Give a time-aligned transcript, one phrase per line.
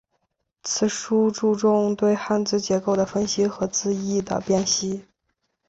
[0.63, 5.03] 此书注重对汉字结构的分析和词义的辨析。